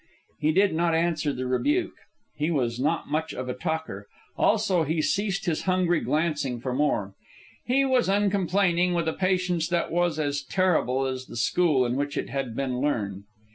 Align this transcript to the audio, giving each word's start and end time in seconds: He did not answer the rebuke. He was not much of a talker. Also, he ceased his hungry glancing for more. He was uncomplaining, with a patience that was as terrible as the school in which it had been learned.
He 0.39 0.51
did 0.51 0.73
not 0.73 0.95
answer 0.95 1.31
the 1.31 1.45
rebuke. 1.45 1.93
He 2.35 2.49
was 2.49 2.79
not 2.79 3.07
much 3.11 3.35
of 3.35 3.47
a 3.47 3.53
talker. 3.53 4.07
Also, 4.35 4.81
he 4.81 4.99
ceased 4.99 5.45
his 5.45 5.61
hungry 5.65 5.99
glancing 5.99 6.59
for 6.59 6.73
more. 6.73 7.13
He 7.65 7.85
was 7.85 8.09
uncomplaining, 8.09 8.95
with 8.95 9.07
a 9.07 9.13
patience 9.13 9.67
that 9.67 9.91
was 9.91 10.17
as 10.17 10.41
terrible 10.41 11.05
as 11.05 11.27
the 11.27 11.37
school 11.37 11.85
in 11.85 11.97
which 11.97 12.17
it 12.17 12.31
had 12.31 12.55
been 12.55 12.79
learned. 12.81 13.25